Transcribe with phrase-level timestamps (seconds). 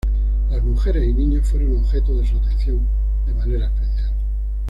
[0.49, 2.81] Las mujeres y niños fueron objeto de su atención
[3.27, 4.13] de manera especial.